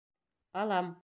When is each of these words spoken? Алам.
Алам. 0.63 0.91